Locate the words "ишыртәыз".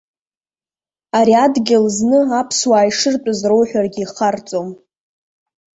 2.89-3.39